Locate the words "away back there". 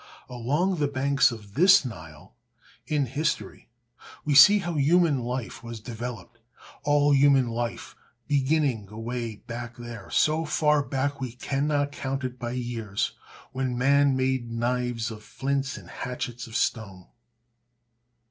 8.89-10.09